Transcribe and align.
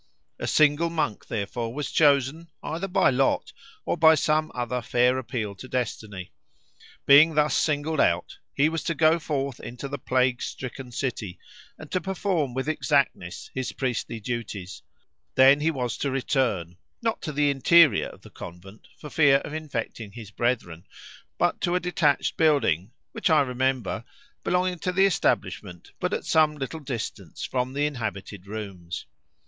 A 0.39 0.47
single 0.47 0.89
monk 0.89 1.27
therefore 1.27 1.75
was 1.75 1.91
chosen, 1.91 2.49
either 2.63 2.87
by 2.87 3.11
lot 3.11 3.53
or 3.85 3.95
by 3.95 4.15
some 4.15 4.51
other 4.55 4.81
fair 4.81 5.19
appeal 5.19 5.53
to 5.53 5.67
destiny. 5.67 6.31
Being 7.05 7.35
thus 7.35 7.55
singled 7.55 7.99
out, 7.99 8.39
he 8.55 8.67
was 8.67 8.81
to 8.85 8.95
go 8.95 9.19
forth 9.19 9.59
into 9.59 9.87
the 9.87 9.99
plague 9.99 10.41
stricken 10.41 10.91
city, 10.91 11.37
and 11.77 11.91
to 11.91 12.01
perform 12.01 12.55
with 12.55 12.67
exactness 12.67 13.51
his 13.53 13.73
priestly 13.73 14.19
duties; 14.19 14.81
then 15.35 15.59
he 15.59 15.69
was 15.69 15.97
to 15.99 16.09
return, 16.09 16.77
not 17.03 17.21
to 17.21 17.31
the 17.31 17.51
interior 17.51 18.07
of 18.07 18.23
the 18.23 18.31
convent, 18.31 18.87
for 18.97 19.11
fear 19.11 19.35
of 19.41 19.53
infecting 19.53 20.13
his 20.13 20.31
brethren, 20.31 20.87
but 21.37 21.61
to 21.61 21.75
a 21.75 21.79
detached 21.79 22.37
building 22.37 22.91
(which 23.11 23.29
I 23.29 23.41
remember) 23.41 24.03
belonging 24.43 24.79
to 24.79 24.91
the 24.91 25.05
establishment, 25.05 25.91
but 25.99 26.11
at 26.11 26.25
some 26.25 26.55
little 26.55 26.79
distance 26.79 27.43
from 27.43 27.73
the 27.73 27.85
inhabited 27.85 28.47
rooms. 28.47 29.05